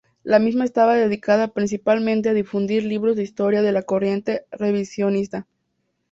La 0.23 0.39
misma 0.39 0.65
estaba 0.65 0.95
dedicada 0.95 1.49
principalmente 1.49 2.27
a 2.29 2.33
difundir 2.33 2.83
libros 2.83 3.15
de 3.15 3.21
historia 3.21 3.61
de 3.61 3.71
la 3.71 3.83
corriente 3.83 4.45
revisionista. 4.49 5.45